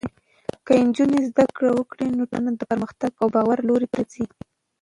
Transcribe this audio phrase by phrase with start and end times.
[0.65, 4.25] که نجونې زده کړه وکړي، نو ټولنه د پرمختګ او باور لور ته ځي.